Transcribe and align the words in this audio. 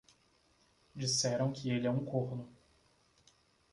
Disseram 0.95 1.53
que 1.53 1.69
ele 1.69 1.85
é 1.85 1.91
um 1.91 2.03
corno. 2.03 2.49